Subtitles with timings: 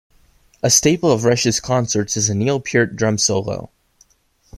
[0.63, 3.69] A staple of Rush's concerts is a Neil Peart drum solo.